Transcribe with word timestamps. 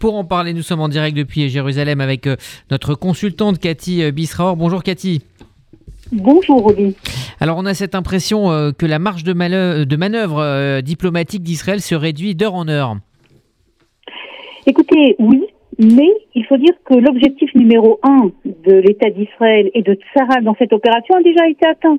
Pour 0.00 0.14
en 0.14 0.22
parler, 0.22 0.54
nous 0.54 0.62
sommes 0.62 0.78
en 0.78 0.86
direct 0.86 1.16
depuis 1.16 1.48
Jérusalem 1.48 2.00
avec 2.00 2.28
euh, 2.28 2.36
notre 2.70 2.94
consultante 2.94 3.58
Cathy 3.58 4.04
euh, 4.04 4.12
Bisraor. 4.12 4.54
Bonjour 4.54 4.84
Cathy. 4.84 5.22
Bonjour 6.12 6.66
Oli. 6.66 6.94
Alors 7.40 7.58
on 7.58 7.66
a 7.66 7.74
cette 7.74 7.96
impression 7.96 8.48
euh, 8.52 8.70
que 8.70 8.86
la 8.86 9.00
marge 9.00 9.24
de, 9.24 9.32
manœuvre 9.32 10.80
diplomatique 10.82 11.42
d'Israël 11.42 11.80
se 11.80 11.96
réduit 11.96 12.36
d'heure 12.36 12.54
en 12.54 12.68
heure. 12.68 12.94
Écoutez, 14.66 15.16
oui, 15.18 15.42
mais 15.80 16.12
il 16.36 16.46
faut 16.46 16.58
dire 16.58 16.74
que 16.84 16.94
l'objectif 16.94 17.52
numéro 17.56 17.98
un 18.04 18.30
de 18.44 18.74
l'État 18.76 19.10
d'Israël 19.10 19.68
et 19.74 19.82
de 19.82 19.94
Tsahal 20.14 20.44
dans 20.44 20.54
cette 20.60 20.72
opération 20.72 21.16
a 21.16 21.22
déjà 21.22 21.48
été 21.48 21.66
atteint. 21.66 21.96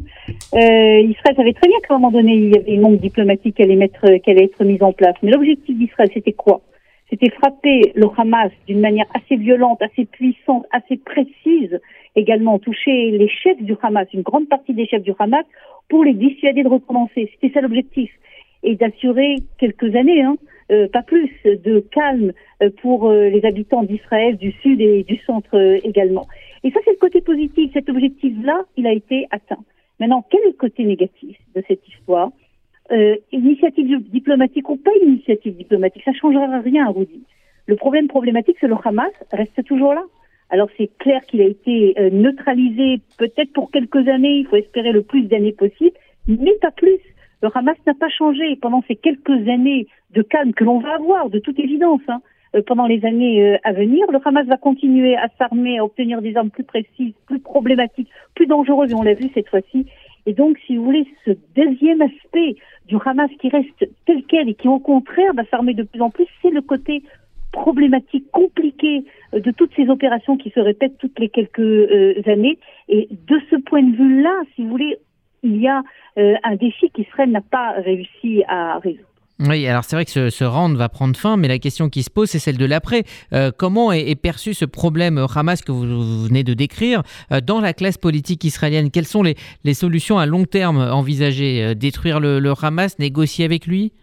Israël 0.54 1.36
savait 1.36 1.52
très 1.52 1.68
bien 1.68 1.80
qu'à 1.86 1.96
un 1.96 1.98
moment 1.98 2.12
donné, 2.12 2.34
il 2.34 2.56
y 2.56 2.58
avait 2.58 2.76
une 2.76 2.82
manque 2.82 3.02
diplomatique 3.02 3.58
qui 3.58 3.62
allait, 3.62 3.76
mettre, 3.76 4.08
qui 4.24 4.32
allait 4.32 4.46
être 4.46 4.64
mise 4.64 4.84
en 4.84 4.94
place. 4.94 5.16
Mais 5.22 5.32
l'objectif 5.32 5.78
d'Israël, 5.78 6.10
c'était 6.14 6.32
quoi? 6.32 6.62
C'était 7.10 7.30
frapper 7.32 7.92
le 7.96 8.08
Hamas 8.18 8.52
d'une 8.68 8.82
manière 8.82 9.06
assez 9.14 9.36
violente, 9.36 9.82
assez 9.82 10.06
puissante, 10.06 10.66
assez 10.72 10.98
précise, 10.98 11.80
également 12.16 12.60
toucher 12.60 13.12
les 13.12 13.30
chefs 13.30 13.62
du 13.62 13.76
Hamas, 13.82 14.08
une 14.14 14.22
grande 14.22 14.48
partie 14.48 14.74
des 14.74 14.86
chefs 14.88 15.04
du 15.04 15.14
Hamas, 15.18 15.46
pour 15.90 16.04
les 16.04 16.14
dissuader 16.14 16.64
de 16.64 16.70
recommencer. 16.70 17.32
C'était 17.34 17.54
ça 17.54 17.62
l'objectif. 17.62 18.12
Et 18.62 18.76
d'assurer 18.76 19.38
quelques 19.58 19.96
années, 19.96 20.22
hein, 20.22 20.36
euh, 20.72 20.88
pas 20.88 21.02
plus, 21.02 21.32
de 21.46 21.80
calme 21.92 22.34
euh, 22.62 22.70
pour 22.82 23.10
euh, 23.10 23.30
les 23.30 23.44
habitants 23.46 23.84
d'Israël, 23.84 24.38
du 24.38 24.52
sud 24.52 24.82
et 24.82 25.04
du 25.04 25.18
centre 25.26 25.58
également. 25.84 26.28
Et 26.64 26.72
ça, 26.72 26.80
c'est 26.86 26.92
le 26.92 26.98
côté 26.98 27.22
positif. 27.22 27.72
Cet 27.74 27.90
objectif-là, 27.90 28.66
il 28.78 28.86
a 28.86 28.92
été 28.92 29.28
atteint. 29.32 29.64
Maintenant, 30.00 30.26
quel 30.30 30.42
est 30.42 30.48
le 30.48 30.54
côté 30.54 30.84
négatif 30.84 31.38
de 31.56 31.64
cette 31.68 31.88
histoire? 31.88 32.32
Euh, 32.92 33.16
initiative 33.32 34.10
diplomatique 34.10 34.70
ou 34.70 34.76
pas 34.76 34.92
initiative 35.04 35.56
diplomatique, 35.56 36.04
ça 36.04 36.12
ne 36.12 36.16
changera 36.18 36.60
rien 36.60 36.88
à 36.88 36.92
Rudy. 36.92 37.24
Le 37.68 37.76
problème 37.76 38.08
problématique, 38.08 38.58
c'est 38.60 38.68
le 38.68 38.76
Hamas 38.84 39.12
reste 39.32 39.64
toujours 39.66 39.94
là. 39.94 40.04
Alors 40.50 40.70
c'est 40.78 40.90
clair 40.98 41.22
qu'il 41.28 41.42
a 41.42 41.46
été 41.46 41.94
euh, 42.00 42.10
neutralisé 42.10 43.02
peut-être 43.18 43.54
pour 43.54 43.70
quelques 43.70 44.08
années, 44.08 44.40
il 44.40 44.48
faut 44.48 44.56
espérer 44.56 44.92
le 44.92 45.04
plus 45.04 45.24
d'années 45.24 45.54
possible, 45.54 45.96
mais 46.28 46.54
pas 46.62 46.72
plus. 46.72 47.00
Le 47.42 47.50
Hamas 47.54 47.78
n'a 47.86 47.94
pas 47.94 48.10
changé 48.10 48.56
pendant 48.62 48.84
ces 48.88 48.96
quelques 48.96 49.48
années 49.48 49.88
de 50.12 50.22
calme 50.22 50.54
que 50.54 50.64
l'on 50.64 50.80
va 50.80 50.96
avoir, 50.96 51.30
de 51.30 51.40
toute 51.40 51.60
évidence. 51.60 52.02
Hein, 52.08 52.22
euh, 52.56 52.62
pendant 52.66 52.88
les 52.88 53.06
années 53.06 53.44
euh, 53.44 53.58
à 53.64 53.74
venir, 53.74 54.12
le 54.12 54.20
Hamas 54.26 54.48
va 54.48 54.58
continuer 54.58 55.16
à 55.16 55.28
s'armer, 55.38 55.78
à 55.78 55.86
obtenir 55.86 56.22
des 56.22 56.36
armes 56.36 56.50
plus 56.50 56.64
précises, 56.64 57.14
plus 57.28 57.40
problématiques, 57.40 58.10
plus 58.34 58.48
dangereuses, 58.48 58.92
et 58.92 58.96
on 58.96 59.04
l'a 59.04 59.14
vu 59.14 59.30
cette 59.34 59.48
fois-ci. 59.48 59.86
Et 60.26 60.34
donc, 60.34 60.58
si 60.66 60.78
vous 60.78 60.84
voulez, 60.84 61.08
ce 61.26 61.32
deuxième 61.56 62.02
aspect 62.02 62.56
du 62.88 62.96
Hamas 63.04 63.30
qui 63.40 63.50
reste 63.50 63.88
tel 64.06 64.24
quel 64.28 64.50
et 64.50 64.54
qui 64.54 64.68
au 64.68 64.80
contraire 64.80 65.34
va 65.34 65.44
s'armer 65.46 65.74
de 65.74 65.84
plus 65.84 66.02
en 66.02 66.10
plus, 66.10 66.26
c'est 66.42 66.50
le 66.50 66.62
côté 66.62 67.04
problématique, 67.52 68.30
compliqué 68.32 69.06
euh, 69.34 69.40
de 69.40 69.52
toutes 69.52 69.74
ces 69.76 69.90
opérations 69.90 70.38
qui 70.38 70.50
se 70.52 70.60
répètent 70.60 70.98
toutes 70.98 71.20
les 71.20 71.30
quelques 71.30 71.60
euh, 71.60 72.22
années. 72.28 72.58
Et 72.88 73.08
de 73.12 73.40
ce 73.50 73.56
point 73.56 73.84
de 73.84 73.96
vue-là, 73.96 74.42
si 74.56 74.64
vous 74.64 74.70
voulez, 74.70 74.98
il 75.44 75.58
y 75.58 75.68
a 75.68 75.84
euh, 76.18 76.36
un 76.44 76.56
défi 76.56 76.90
qu'Israël 76.92 77.32
n'a 77.32 77.42
pas 77.42 77.72
réussi 77.72 78.44
à 78.48 78.80
résoudre. 78.80 79.09
Oui, 79.40 79.66
alors 79.68 79.86
c'est 79.86 79.96
vrai 79.96 80.04
que 80.04 80.12
ce, 80.12 80.30
ce, 80.30 80.44
round 80.44 80.76
va 80.76 80.90
prendre 80.90 81.16
fin, 81.16 81.38
mais 81.38 81.48
la 81.48 81.60
question 81.60 81.90
qui 81.90 82.04
se 82.04 82.10
pose, 82.10 82.30
c'est 82.30 82.40
celle 82.40 82.58
de 82.58 82.66
l'après. 82.66 83.06
Euh, 83.32 83.52
comment 83.56 83.94
est, 83.94 84.16
perçu 84.16 84.54
ce 84.54 84.66
problème 84.66 85.26
Hamas 85.34 85.62
que 85.62 85.72
vous, 85.72 86.26
venez 86.26 86.44
de 86.44 86.54
décrire 86.54 87.04
euh, 87.32 87.40
dans 87.40 87.62
la 87.62 87.74
classe 87.74 87.98
politique 87.98 88.44
israélienne? 88.44 88.92
Quelles 88.92 89.08
sont 89.08 89.24
les, 89.24 89.38
solutions 89.74 90.20
à 90.20 90.26
long 90.26 90.44
terme 90.44 90.80
envisagées? 90.80 91.64
Euh, 91.64 91.74
Détruire 91.74 92.20
le, 92.20 92.40
le, 92.40 92.54
Hamas, 92.62 93.00
négocier 93.00 93.46
avec 93.46 93.66
lui? 93.66 93.94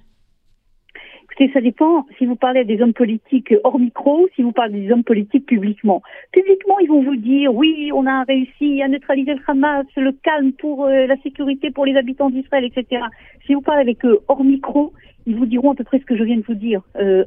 Ça 1.39 1.61
dépend 1.61 2.07
si 2.17 2.25
vous 2.25 2.37
parlez 2.37 2.65
des 2.65 2.81
hommes 2.81 2.95
politiques 2.95 3.55
hors 3.63 3.79
micro, 3.79 4.27
si 4.35 4.43
vous 4.43 4.53
parlez 4.53 4.81
des 4.81 4.93
hommes 4.93 5.05
politiques 5.05 5.47
publiquement. 5.47 6.03
Publiquement, 6.33 6.79
ils 6.79 6.89
vont 6.89 7.03
vous 7.03 7.17
dire 7.17 7.55
oui, 7.55 7.91
on 7.95 8.07
a 8.07 8.25
réussi 8.25 8.83
à 8.83 8.89
neutraliser 8.89 9.35
le 9.35 9.41
Hamas, 9.47 9.87
le 9.97 10.13
calme 10.13 10.53
pour 10.53 10.87
la 10.87 11.17
sécurité 11.19 11.71
pour 11.71 11.85
les 11.85 11.97
habitants 11.97 12.31
d'Israël, 12.31 12.65
etc. 12.65 13.03
Si 13.47 13.55
vous 13.55 13.61
parlez 13.61 13.83
avec 13.83 14.05
eux 14.05 14.21
hors 14.29 14.43
micro, 14.45 14.93
ils 15.27 15.37
vous 15.37 15.47
diront 15.47 15.73
à 15.73 15.75
peu 15.75 15.85
près 15.85 15.99
ce 15.99 16.05
que 16.05 16.17
je 16.17 16.23
viens 16.25 16.37
de 16.37 16.45
vous 16.47 16.55
dire, 16.55 16.81
euh. 16.97 17.25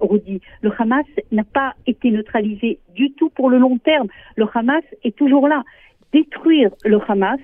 Le 0.62 0.72
Hamas 0.78 1.06
n'a 1.32 1.44
pas 1.44 1.74
été 1.86 2.12
neutralisé 2.12 2.80
du 2.96 3.12
tout 3.12 3.30
pour 3.30 3.50
le 3.50 3.58
long 3.58 3.78
terme. 3.78 4.08
Le 4.38 4.46
Hamas 4.54 4.84
est 5.04 5.16
toujours 5.16 5.48
là. 5.48 5.64
Détruire 6.14 6.72
le 6.86 7.00
Hamas, 7.08 7.40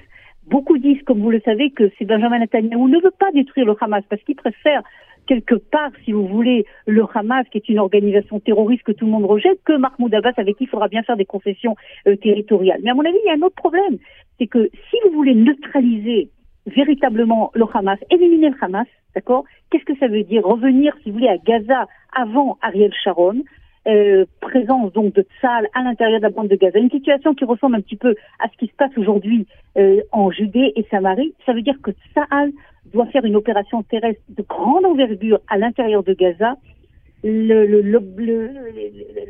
beaucoup 0.48 0.78
disent, 0.78 1.04
comme 1.04 1.20
vous 1.20 1.30
le 1.30 1.42
savez, 1.42 1.72
que 1.72 1.92
c'est 1.98 2.06
Benjamin 2.06 2.40
Netanyahu 2.40 2.90
ne 2.90 3.02
veut 3.02 3.14
pas 3.20 3.32
détruire 3.34 3.66
le 3.66 3.76
Hamas 3.80 4.04
parce 4.10 4.22
qu'il 4.24 4.36
préfère 4.36 4.82
quelque 5.26 5.56
part, 5.56 5.92
si 6.04 6.12
vous 6.12 6.28
voulez, 6.28 6.66
le 6.86 7.04
Hamas, 7.14 7.46
qui 7.50 7.58
est 7.58 7.70
une 7.70 7.80
organisation 7.80 8.40
terroriste 8.40 8.84
que 8.84 8.92
tout 8.92 9.06
le 9.06 9.12
monde 9.12 9.26
rejette, 9.26 9.60
que 9.66 9.78
Mahmoud 9.78 10.14
Abbas, 10.14 10.34
avec 10.38 10.58
qui 10.58 10.66
il 10.66 10.68
faudra 10.68 10.88
bien 10.88 11.04
faire 11.04 11.18
des 11.18 11.26
concessions 11.26 11.76
euh, 12.08 12.16
territoriales. 12.16 12.80
Mais 12.84 12.92
à 12.92 12.94
mon 12.94 13.06
avis, 13.06 13.18
il 13.24 13.28
y 13.28 13.30
a 13.30 13.34
un 13.34 13.46
autre 13.46 13.56
problème. 13.56 13.98
C'est 14.40 14.48
que 14.48 14.70
si 14.90 14.98
vous 15.04 15.12
voulez 15.12 15.36
neutraliser 15.36 16.30
véritablement 16.66 17.52
le 17.54 17.66
Hamas, 17.74 18.00
éliminer 18.10 18.50
le 18.50 18.56
Hamas, 18.62 18.88
d'accord 19.14 19.46
Qu'est-ce 19.70 19.86
que 19.86 19.98
ça 19.98 20.08
veut 20.08 20.24
dire? 20.24 20.44
Revenir, 20.44 20.96
si 21.04 21.10
vous 21.10 21.18
voulez, 21.18 21.30
à 21.30 21.38
Gaza 21.38 21.88
avant 22.14 22.58
Ariel 22.62 22.94
Sharon, 23.04 23.44
euh, 23.88 24.26
présence 24.42 24.92
donc 24.94 25.14
de 25.14 25.24
Tzal 25.40 25.68
à 25.76 25.84
l'intérieur 25.84 26.20
de 26.20 26.24
la 26.24 26.32
bande 26.32 26.48
de 26.48 26.56
Gaza, 26.56 26.80
une 26.80 26.90
situation 26.90 27.36
qui 27.36 27.46
ressemble 27.46 27.76
un 27.76 27.82
petit 27.82 27.96
peu 27.96 28.16
à 28.40 28.50
ce 28.50 28.58
qui 28.58 28.66
se 28.66 28.74
passe 28.74 28.98
aujourd'hui 28.98 29.46
euh, 29.78 30.02
en 30.12 30.32
Judée 30.32 30.74
et 30.76 30.88
Samarie, 30.90 31.36
ça 31.46 31.54
veut 31.54 31.62
dire 31.62 31.80
que 31.84 31.92
Tzal 31.92 32.52
doit 32.94 33.08
faire 33.08 33.26
une 33.26 33.36
opération 33.36 33.84
terrestre 33.84 34.22
de 34.30 34.44
grande 34.44 34.86
envergure 34.86 35.40
à 35.48 35.58
l'intérieur 35.58 36.04
de 36.04 36.14
Gaza. 36.14 36.56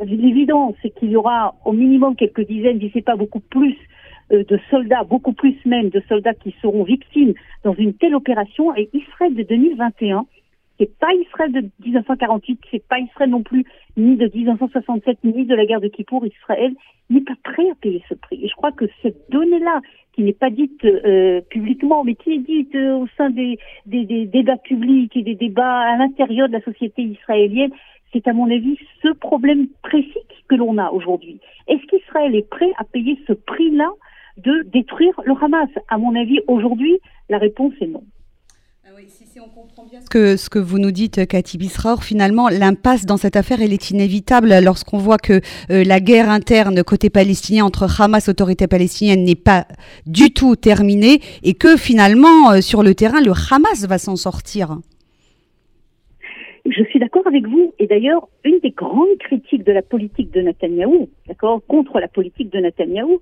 L'évidence, 0.05 0.75
c'est 0.81 0.89
qu'il 0.91 1.11
y 1.11 1.15
aura 1.15 1.55
au 1.65 1.71
minimum 1.71 2.15
quelques 2.15 2.45
dizaines, 2.45 2.79
si 2.79 2.91
ce 2.93 2.99
pas 2.99 3.15
beaucoup 3.15 3.39
plus, 3.39 3.77
euh, 4.31 4.43
de 4.43 4.59
soldats, 4.71 5.03
beaucoup 5.03 5.33
plus 5.33 5.55
même 5.65 5.89
de 5.89 6.01
soldats 6.09 6.33
qui 6.33 6.55
seront 6.61 6.83
victimes 6.83 7.35
dans 7.63 7.75
une 7.75 7.93
telle 7.93 8.15
opération. 8.15 8.75
Et 8.75 8.89
Israël 8.91 9.35
de 9.35 9.43
2021, 9.43 10.25
c'est 10.79 10.97
pas 10.97 11.13
Israël 11.13 11.51
de 11.51 11.61
1948, 11.85 12.59
c'est 12.71 12.87
pas 12.87 12.99
Israël 12.99 13.29
non 13.29 13.43
plus 13.43 13.65
ni 13.97 14.15
de 14.15 14.29
1967 14.33 15.19
ni 15.23 15.45
de 15.45 15.53
la 15.53 15.65
guerre 15.65 15.79
de 15.79 15.89
Kippour. 15.89 16.25
Israël 16.25 16.73
n'est 17.11 17.21
pas 17.21 17.35
prêt 17.43 17.69
à 17.69 17.75
payer 17.75 18.03
ce 18.09 18.15
prix. 18.15 18.43
Et 18.43 18.47
je 18.47 18.55
crois 18.55 18.71
que 18.71 18.85
cette 19.03 19.29
donnée-là, 19.29 19.81
qui 20.15 20.23
n'est 20.23 20.33
pas 20.33 20.49
dite 20.49 20.83
euh, 20.85 21.41
publiquement, 21.49 22.03
mais 22.03 22.15
qui 22.15 22.33
est 22.33 22.39
dite 22.39 22.73
euh, 22.73 22.95
au 22.95 23.07
sein 23.17 23.29
des, 23.29 23.59
des, 23.85 24.05
des, 24.05 24.25
débats 24.25 24.57
publics 24.57 25.15
et 25.15 25.21
des 25.21 25.35
débats 25.35 25.79
à 25.79 25.97
l'intérieur 25.97 26.47
de 26.47 26.53
la 26.53 26.61
société 26.61 27.01
israélienne, 27.01 27.71
c'est 28.13 28.27
à 28.27 28.33
mon 28.33 28.49
avis 28.49 28.77
ce 29.01 29.09
problème 29.09 29.67
précis 29.83 30.25
que 30.47 30.55
l'on 30.55 30.77
a 30.77 30.89
aujourd'hui. 30.91 31.39
Est-ce 31.67 31.85
qu'Israël 31.87 32.33
est 32.33 32.49
prêt 32.49 32.71
à 32.77 32.85
payer 32.85 33.19
ce 33.27 33.33
prix-là 33.33 33.89
de 34.37 34.63
détruire 34.71 35.19
le 35.25 35.33
Hamas? 35.41 35.69
À 35.89 35.97
mon 35.97 36.15
avis, 36.15 36.39
aujourd'hui, 36.47 36.97
la 37.29 37.37
réponse 37.37 37.73
est 37.81 37.87
non. 37.87 38.03
Ah 38.97 39.01
si, 39.09 39.39
on 39.41 39.49
comprend 39.49 39.83
bien 39.83 39.99
ce 39.99 40.09
que, 40.09 40.37
ce 40.37 40.49
que 40.49 40.59
vous 40.59 40.79
nous 40.79 40.91
dites, 40.91 41.27
Cathy 41.27 41.57
Bisraor, 41.57 42.03
finalement, 42.03 42.47
l'impasse 42.47 43.05
dans 43.05 43.17
cette 43.17 43.35
affaire, 43.35 43.61
elle 43.61 43.73
est 43.73 43.89
inévitable 43.89 44.53
lorsqu'on 44.63 44.97
voit 44.99 45.17
que 45.17 45.41
euh, 45.69 45.83
la 45.83 45.99
guerre 45.99 46.29
interne 46.29 46.81
côté 46.81 47.09
palestinien 47.09 47.65
entre 47.65 47.99
Hamas, 47.99 48.29
autorité 48.29 48.67
palestinienne, 48.67 49.25
n'est 49.25 49.35
pas 49.35 49.65
du 50.05 50.31
tout 50.31 50.55
terminée 50.55 51.19
et 51.43 51.55
que 51.55 51.75
finalement, 51.75 52.51
euh, 52.51 52.61
sur 52.61 52.83
le 52.83 52.95
terrain, 52.95 53.19
le 53.19 53.31
Hamas 53.31 53.85
va 53.85 53.97
s'en 53.97 54.15
sortir. 54.15 54.77
Je 56.65 56.83
suis 56.85 56.99
d'accord 56.99 57.27
avec 57.27 57.45
vous. 57.47 57.73
Et 57.79 57.87
d'ailleurs, 57.87 58.29
une 58.45 58.59
des 58.59 58.71
grandes 58.71 59.17
critiques 59.19 59.65
de 59.65 59.73
la 59.73 59.81
politique 59.81 60.31
de 60.31 60.39
Netanyahou, 60.39 61.09
d'accord, 61.27 61.61
contre 61.67 61.99
la 61.99 62.07
politique 62.07 62.49
de 62.49 62.59
Netanyahou, 62.59 63.19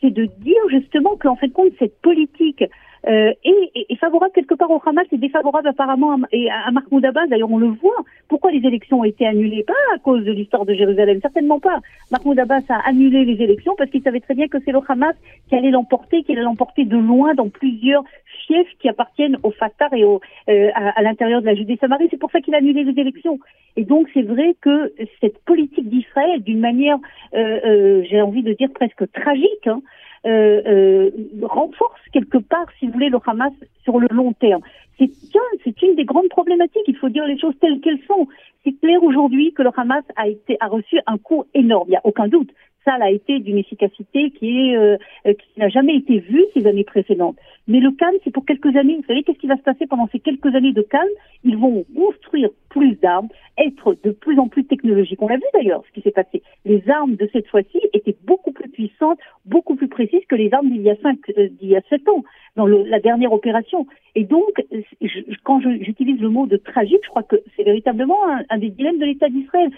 c'est 0.00 0.10
de 0.10 0.24
dire 0.24 0.68
justement 0.70 1.16
qu'en 1.16 1.36
fait 1.36 1.50
compte 1.50 1.72
cette 1.78 2.00
politique 2.00 2.64
euh, 3.06 3.32
est, 3.44 3.96
favorable 3.96 4.32
quelque 4.34 4.54
part 4.54 4.70
au 4.70 4.80
Hamas 4.84 5.06
et 5.12 5.18
défavorable 5.18 5.68
apparemment 5.68 6.12
à, 6.12 6.68
à, 6.68 6.70
Mahmoud 6.70 7.04
Abbas. 7.04 7.26
D'ailleurs, 7.26 7.50
on 7.50 7.58
le 7.58 7.68
voit. 7.68 8.04
Pourquoi 8.28 8.50
les 8.50 8.66
élections 8.66 9.00
ont 9.00 9.04
été 9.04 9.26
annulées? 9.26 9.64
Pas 9.64 9.72
à 9.94 9.98
cause 9.98 10.24
de 10.24 10.32
l'histoire 10.32 10.64
de 10.64 10.74
Jérusalem, 10.74 11.20
certainement 11.20 11.60
pas. 11.60 11.80
Mahmoud 12.10 12.38
Abbas 12.38 12.62
a 12.68 12.88
annulé 12.88 13.24
les 13.24 13.42
élections 13.42 13.74
parce 13.76 13.90
qu'il 13.90 14.02
savait 14.02 14.20
très 14.20 14.34
bien 14.34 14.48
que 14.48 14.58
c'est 14.64 14.72
le 14.72 14.80
Hamas 14.88 15.14
qui 15.48 15.54
allait 15.54 15.70
l'emporter, 15.70 16.22
qui 16.22 16.32
allait 16.32 16.42
l'emporter 16.42 16.84
de 16.84 16.96
loin 16.96 17.34
dans 17.34 17.48
plusieurs 17.48 18.04
fiefs 18.46 18.68
qui 18.80 18.88
appartiennent 18.88 19.38
au 19.42 19.50
Fatah 19.50 19.88
et 19.92 20.04
au, 20.04 20.20
euh, 20.48 20.70
à, 20.74 21.02
l'intérieur 21.02 21.40
de 21.40 21.46
la 21.46 21.54
Judée-Samarie. 21.54 22.08
C'est 22.10 22.18
pour 22.18 22.30
ça 22.30 22.40
qu'il 22.40 22.54
a 22.54 22.58
annulé 22.58 22.84
les 22.84 23.00
élections. 23.00 23.38
Et 23.76 23.84
donc, 23.84 24.08
c'est 24.14 24.22
vrai 24.22 24.56
que 24.60 24.92
cette 25.20 25.38
politique 25.44 25.88
d'Israël, 25.88 26.42
d'une 26.42 26.60
manière, 26.60 26.98
euh, 27.34 27.60
euh 27.64 28.02
j'ai 28.08 28.20
envie 28.20 28.42
de 28.42 28.52
dire 28.52 28.68
presque 28.74 29.10
tragique, 29.12 29.66
hein, 29.66 29.80
euh, 30.26 30.62
euh, 30.66 31.10
renforce 31.42 32.00
quelque 32.12 32.38
part, 32.38 32.66
si 32.78 32.86
vous 32.86 32.92
voulez, 32.92 33.10
le 33.10 33.18
Hamas 33.26 33.52
sur 33.82 33.98
le 33.98 34.08
long 34.10 34.32
terme. 34.32 34.62
C'est 34.98 35.82
une 35.82 35.96
des 35.96 36.04
grandes 36.04 36.28
problématiques. 36.28 36.84
Il 36.86 36.96
faut 36.96 37.08
dire 37.08 37.26
les 37.26 37.38
choses 37.38 37.54
telles 37.60 37.80
qu'elles 37.80 38.02
sont. 38.06 38.28
C'est 38.64 38.78
clair 38.80 39.02
aujourd'hui 39.02 39.52
que 39.52 39.62
le 39.62 39.70
Hamas 39.76 40.04
a 40.16 40.28
été 40.28 40.56
a 40.60 40.68
reçu 40.68 40.98
un 41.06 41.18
coup 41.18 41.44
énorme. 41.52 41.86
Il 41.88 41.90
n'y 41.90 41.96
a 41.96 42.00
aucun 42.04 42.28
doute. 42.28 42.50
ça 42.84 42.96
a 43.00 43.10
été 43.10 43.40
d'une 43.40 43.58
efficacité 43.58 44.30
qui 44.30 44.76
euh, 44.76 44.96
qui 45.24 45.58
n'a 45.58 45.68
jamais 45.68 45.96
été 45.96 46.20
vue 46.20 46.44
ces 46.54 46.66
années 46.66 46.84
précédentes. 46.84 47.36
Mais 47.66 47.80
le 47.80 47.90
calme, 47.92 48.16
c'est 48.22 48.30
pour 48.30 48.44
quelques 48.44 48.76
années. 48.76 48.96
Vous 48.96 49.06
savez 49.06 49.22
qu'est-ce 49.22 49.38
qui 49.38 49.46
va 49.46 49.56
se 49.56 49.62
passer 49.62 49.86
pendant 49.86 50.08
ces 50.12 50.20
quelques 50.20 50.54
années 50.54 50.72
de 50.72 50.82
calme? 50.82 51.08
Ils 51.44 51.56
vont 51.56 51.84
construire 51.96 52.50
plus 52.68 52.94
d'armes, 52.96 53.28
être 53.58 53.96
de 54.04 54.10
plus 54.10 54.38
en 54.38 54.48
plus 54.48 54.64
technologiques. 54.64 55.20
On 55.22 55.28
l'a 55.28 55.36
vu 55.36 55.46
d'ailleurs, 55.54 55.82
ce 55.86 55.92
qui 55.92 56.02
s'est 56.02 56.10
passé. 56.10 56.42
Les 56.64 56.82
armes 56.88 57.16
de 57.16 57.28
cette 57.32 57.48
fois-ci 57.48 57.80
étaient 57.92 58.16
beaucoup 58.24 58.43
plus 58.74 58.88
puissantes, 58.88 59.18
beaucoup 59.44 59.76
plus 59.76 59.88
précises 59.88 60.24
que 60.28 60.34
les 60.34 60.52
armes 60.52 60.70
d'il 60.70 60.82
y 60.82 60.90
a 60.90 60.96
cinq, 60.96 61.18
euh, 61.38 61.48
d'il 61.48 61.70
y 61.70 61.76
a 61.76 61.82
sept 61.88 62.06
ans 62.08 62.22
dans 62.56 62.66
la 62.66 63.00
dernière 63.00 63.32
opération. 63.32 63.86
Et 64.14 64.24
donc, 64.24 64.52
je, 65.00 65.20
quand 65.42 65.60
j'utilise 65.60 66.20
le 66.20 66.28
mot 66.28 66.46
de 66.46 66.56
tragique, 66.56 67.00
je 67.02 67.08
crois 67.08 67.22
que 67.22 67.36
c'est 67.56 67.64
véritablement 67.64 68.18
un, 68.48 68.58
des 68.58 68.70
dilemmes 68.70 68.98
de 68.98 69.06
l'État 69.06 69.28
d'Israël. 69.28 69.70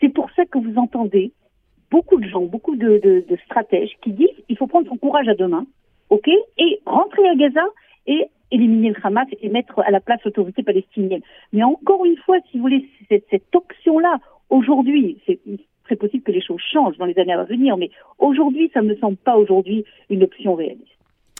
C'est 0.00 0.08
pour 0.08 0.30
ça 0.32 0.44
que 0.44 0.58
vous 0.58 0.76
entendez 0.76 1.32
beaucoup 1.90 2.18
de 2.18 2.28
gens, 2.28 2.42
beaucoup 2.42 2.76
de, 2.76 3.24
stratèges 3.46 3.92
qui 4.02 4.12
disent 4.12 4.42
il 4.48 4.56
faut 4.56 4.66
prendre 4.66 4.88
son 4.88 4.96
courage 4.96 5.28
à 5.28 5.34
deux 5.34 5.46
mains, 5.46 5.66
ok, 6.10 6.28
et 6.58 6.80
rentrer 6.86 7.28
à 7.28 7.34
Gaza 7.36 7.64
et 8.06 8.26
éliminer 8.50 8.90
le 8.90 8.96
Hamas 9.02 9.28
et 9.40 9.48
mettre 9.48 9.80
à 9.80 9.90
la 9.90 10.00
place 10.00 10.20
l'autorité 10.24 10.62
palestinienne. 10.62 11.22
Mais 11.52 11.62
encore 11.62 12.04
une 12.04 12.16
fois, 12.18 12.38
si 12.50 12.56
vous 12.56 12.62
voulez, 12.62 12.88
cette, 13.08 13.26
cette 13.30 13.54
option-là, 13.54 14.18
aujourd'hui, 14.50 15.18
c'est 15.26 15.38
très 15.84 15.96
possible 15.96 16.22
que 16.22 16.32
les 16.32 16.42
choses 16.42 16.60
changent 16.72 16.96
dans 16.98 17.06
les 17.06 17.18
années 17.18 17.32
à 17.32 17.44
venir, 17.44 17.76
mais 17.76 17.90
aujourd'hui, 18.18 18.70
ça 18.74 18.82
ne 18.82 18.88
me 18.88 18.96
semble 18.96 19.16
pas 19.16 19.36
aujourd'hui 19.36 19.84
une 20.10 20.22
option 20.22 20.54
réaliste. 20.54 20.94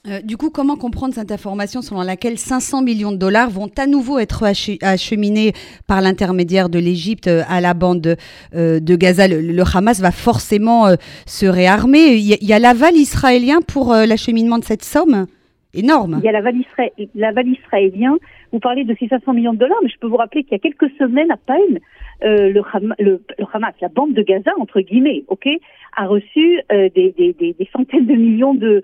Euh, 0.06 0.20
du 0.20 0.36
coup, 0.36 0.50
comment 0.50 0.76
comprendre 0.76 1.14
cette 1.14 1.32
information 1.32 1.80
selon 1.80 2.02
laquelle 2.02 2.36
500 2.36 2.82
millions 2.82 3.10
de 3.10 3.16
dollars 3.16 3.48
vont 3.48 3.70
à 3.78 3.86
nouveau 3.86 4.18
être 4.18 4.44
acheminés 4.82 5.52
par 5.86 6.02
l'intermédiaire 6.02 6.68
de 6.68 6.78
l'Égypte 6.78 7.26
euh, 7.26 7.40
à 7.48 7.62
la 7.62 7.72
bande 7.72 8.16
euh, 8.54 8.80
de 8.80 8.96
Gaza? 8.96 9.28
Le, 9.28 9.62
Hamas 9.74 10.02
va 10.02 10.10
forcément 10.10 10.94
se 11.24 11.46
réarmer. 11.46 12.16
Il 12.16 12.46
y 12.46 12.52
a, 12.52 12.58
l'aval 12.58 12.94
israélien 12.96 13.60
pour 13.66 13.94
l'acheminement 13.94 14.58
de 14.58 14.64
cette 14.64 14.84
somme 14.84 15.26
énorme. 15.72 16.20
Il 16.22 16.26
y 16.26 16.28
a 16.28 16.32
l'aval 16.32 17.48
israélien. 17.48 18.16
Vous 18.52 18.60
parlez 18.60 18.84
de 18.84 18.94
ces 19.00 19.08
500 19.08 19.32
millions 19.32 19.54
de 19.54 19.58
dollars, 19.58 19.78
mais 19.82 19.88
je 19.88 19.98
peux 19.98 20.06
vous 20.06 20.16
rappeler 20.16 20.44
qu'il 20.44 20.52
y 20.52 20.56
a 20.56 20.58
quelques 20.58 20.90
semaines 20.98 21.30
à 21.30 21.38
peine, 21.38 21.80
le, 22.22 22.62
le, 22.98 23.20
Hamas, 23.52 23.74
la 23.80 23.88
bande 23.88 24.14
de 24.14 24.22
Gaza, 24.22 24.52
entre 24.58 24.80
guillemets, 24.80 25.24
ok, 25.28 25.48
a 25.96 26.06
reçu 26.06 26.60
euh, 26.72 26.88
des, 26.94 27.56
centaines 27.72 28.06
de 28.06 28.14
millions 28.14 28.54
de, 28.54 28.82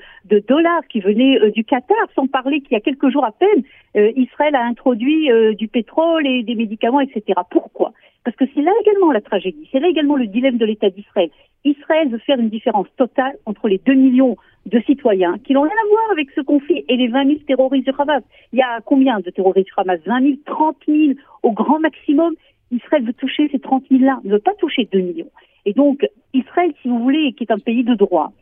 dollars 0.49 0.87
qui 0.89 1.01
venaient 1.01 1.41
euh, 1.41 1.51
du 1.51 1.65
Qatar, 1.65 1.97
sans 2.15 2.27
parler 2.27 2.61
qu'il 2.61 2.73
y 2.73 2.77
a 2.77 2.81
quelques 2.81 3.11
jours 3.11 3.25
à 3.25 3.33
peine, 3.33 3.63
euh, 3.97 4.13
Israël 4.17 4.55
a 4.55 4.65
introduit 4.65 5.29
du 5.57 5.69
pétrole 5.69 6.27
et 6.27 6.43
des 6.43 6.55
médicaments, 6.55 7.01
etc. 7.01 7.41
Pourquoi? 7.51 7.93
Parce 8.25 8.37
que 8.37 8.45
c'est 8.55 8.63
là 8.63 8.73
également 8.83 9.13
la 9.13 9.21
tragédie, 9.21 9.69
c'est 9.73 9.81
là 9.81 9.89
également 9.89 10.17
le 10.17 10.27
dilemme 10.27 10.59
de 10.59 10.67
l'État 10.67 10.91
d'Israël. 10.91 11.31
Israël 11.65 12.09
veut 12.09 12.19
faire 12.19 12.39
une 12.39 12.49
différence 12.49 12.87
totale 12.97 13.37
entre 13.47 13.69
les 13.69 13.79
2 13.79 13.95
millions 13.95 14.37
de 14.67 14.81
citoyens 14.81 15.39
qui 15.45 15.55
n'ont 15.55 15.63
rien 15.63 15.73
à 15.73 15.89
voir 15.89 16.11
avec 16.13 16.31
ce 16.33 16.41
conflit 16.43 16.85
et 16.89 16.97
les 16.97 17.09
20 17.09 17.27
000 17.27 17.39
terroristes 17.47 17.87
du 17.87 17.95
Hamas. 17.99 18.23
Il 18.53 18.59
y 18.59 18.63
a 18.63 18.81
combien 18.85 19.21
de 19.21 19.31
terroristes 19.31 19.67
du 19.67 19.73
Hamas? 19.77 20.01
20 20.05 20.21
000, 20.23 20.35
30 20.45 20.77
000 20.87 21.13
au 21.43 21.53
grand 21.53 21.81
maximum. 21.81 22.35
Israël 22.71 23.05
veut 23.05 23.13
toucher 23.13 23.49
ces 23.51 23.59
30 23.59 23.85
000-là, 23.91 24.21
ne 24.25 24.33
veut 24.33 24.39
pas 24.39 24.55
toucher 24.55 24.89
2 24.93 25.01
millions. 25.01 25.31
Et 25.67 25.73
donc, 25.73 26.07
Israël, 26.33 26.73
si 26.81 26.89
vous 26.89 26.99
voulez, 26.99 27.33
qui 27.35 27.45
est 27.45 27.53
un 27.53 27.59
pays 27.59 27.85
de 27.85 27.95
droit, 27.95 28.33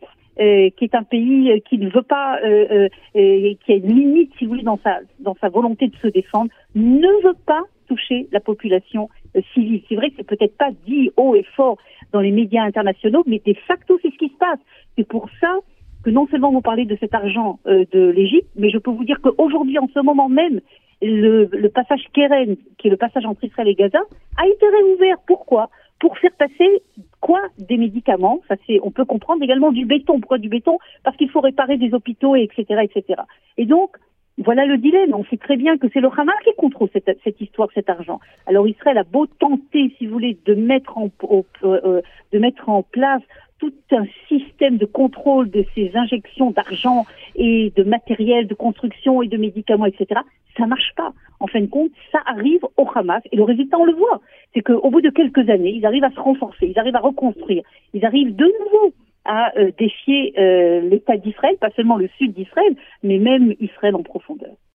euh, 0.40 0.70
qui 0.76 0.84
est 0.84 0.94
un 0.94 1.02
pays 1.02 1.50
euh, 1.50 1.58
qui 1.68 1.78
ne 1.78 1.90
veut 1.90 2.02
pas, 2.02 2.38
euh, 2.44 2.88
qui 3.12 3.72
a 3.72 3.74
une 3.74 3.92
limite, 3.92 4.30
si 4.38 4.44
vous 4.44 4.52
voulez, 4.52 4.62
dans 4.62 4.78
sa, 4.84 5.00
dans 5.18 5.36
sa 5.40 5.48
volonté 5.48 5.88
de 5.88 5.96
se 5.96 6.06
défendre, 6.06 6.50
ne 6.76 7.26
veut 7.26 7.36
pas 7.44 7.62
toucher 7.88 8.28
la 8.30 8.38
population 8.38 9.08
civile. 9.52 9.82
C'est 9.88 9.96
vrai 9.96 10.10
que 10.10 10.16
c'est 10.18 10.26
peut-être 10.26 10.56
pas 10.56 10.70
dit 10.86 11.10
haut 11.16 11.34
et 11.34 11.42
fort 11.56 11.78
dans 12.12 12.20
les 12.20 12.30
médias 12.30 12.62
internationaux, 12.62 13.24
mais 13.26 13.42
de 13.44 13.54
facto, 13.66 13.98
c'est 14.00 14.12
ce 14.12 14.16
qui 14.16 14.28
se 14.28 14.36
passe. 14.36 14.60
C'est 14.96 15.08
pour 15.08 15.28
ça 15.40 15.56
que 16.04 16.10
non 16.10 16.28
seulement 16.28 16.52
vous 16.52 16.60
parlez 16.60 16.84
de 16.84 16.96
cet 17.00 17.14
argent 17.14 17.58
de 17.66 18.10
l'Égypte, 18.10 18.48
mais 18.56 18.70
je 18.70 18.78
peux 18.78 18.92
vous 18.92 19.04
dire 19.04 19.20
qu'aujourd'hui, 19.20 19.78
en 19.78 19.88
ce 19.92 20.00
moment 20.00 20.28
même, 20.28 20.60
le, 21.02 21.48
le 21.52 21.68
passage 21.68 22.04
Keren, 22.12 22.56
qui 22.78 22.88
est 22.88 22.90
le 22.90 22.96
passage 22.96 23.24
entre 23.24 23.44
Israël 23.44 23.68
et 23.68 23.74
Gaza, 23.74 24.00
a 24.36 24.46
été 24.46 24.66
réouvert. 24.66 25.16
Pourquoi? 25.26 25.70
Pour 26.00 26.16
faire 26.18 26.32
passer 26.38 26.82
quoi? 27.20 27.40
Des 27.58 27.76
médicaments. 27.76 28.40
Ça, 28.48 28.56
c'est, 28.66 28.78
on 28.82 28.90
peut 28.90 29.04
comprendre 29.04 29.42
également 29.42 29.72
du 29.72 29.84
béton. 29.84 30.20
Pourquoi 30.20 30.38
du 30.38 30.48
béton? 30.48 30.78
Parce 31.02 31.16
qu'il 31.16 31.30
faut 31.30 31.40
réparer 31.40 31.76
des 31.76 31.92
hôpitaux, 31.94 32.36
et 32.36 32.42
etc., 32.42 32.82
etc. 32.84 33.22
Et 33.56 33.66
donc, 33.66 33.96
voilà 34.38 34.64
le 34.64 34.78
dilemme. 34.78 35.14
On 35.14 35.24
sait 35.24 35.36
très 35.36 35.56
bien 35.56 35.76
que 35.78 35.88
c'est 35.92 36.00
le 36.00 36.08
Hamas 36.16 36.36
qui 36.44 36.54
contrôle 36.56 36.88
cette, 36.92 37.18
cette, 37.24 37.40
histoire, 37.40 37.68
cet 37.74 37.90
argent. 37.90 38.20
Alors 38.46 38.68
Israël 38.68 38.98
a 38.98 39.04
beau 39.04 39.26
tenter, 39.26 39.92
si 39.98 40.06
vous 40.06 40.12
voulez, 40.12 40.38
de 40.46 40.54
mettre 40.54 40.96
en, 40.96 41.10
euh, 41.24 41.42
euh, 41.64 42.00
de 42.32 42.38
mettre 42.38 42.68
en 42.68 42.82
place 42.82 43.22
tout 43.58 43.72
un 43.92 44.04
système 44.28 44.76
de 44.76 44.86
contrôle 44.86 45.50
de 45.50 45.64
ces 45.74 45.90
injections 45.94 46.50
d'argent 46.50 47.06
et 47.34 47.72
de 47.76 47.82
matériel 47.82 48.46
de 48.46 48.54
construction 48.54 49.22
et 49.22 49.28
de 49.28 49.36
médicaments, 49.36 49.86
etc 49.86 50.20
ça 50.58 50.66
marche 50.66 50.92
pas. 50.96 51.12
En 51.40 51.46
fin 51.46 51.60
de 51.60 51.66
compte, 51.66 51.92
ça 52.12 52.18
arrive 52.26 52.60
au 52.76 52.86
Hamas 52.94 53.22
et 53.30 53.36
le 53.36 53.44
résultat, 53.44 53.78
on 53.78 53.84
le 53.84 53.94
voit. 53.94 54.20
C'est 54.54 54.62
qu'au 54.62 54.90
bout 54.90 55.00
de 55.00 55.10
quelques 55.10 55.48
années, 55.48 55.72
ils 55.74 55.86
arrivent 55.86 56.04
à 56.04 56.10
se 56.10 56.20
renforcer, 56.20 56.66
ils 56.66 56.78
arrivent 56.78 56.96
à 56.96 57.00
reconstruire, 57.00 57.62
ils 57.94 58.04
arrivent 58.04 58.34
de 58.34 58.44
nouveau 58.44 58.92
à 59.24 59.56
euh, 59.58 59.70
défier 59.78 60.34
euh, 60.38 60.80
l'État 60.80 61.16
d'Israël, 61.16 61.56
pas 61.60 61.70
seulement 61.70 61.96
le 61.96 62.08
sud 62.18 62.32
d'Israël, 62.32 62.74
mais 63.02 63.18
même 63.18 63.54
Israël 63.60 63.94
en 63.94 64.02
profondeur. 64.02 64.54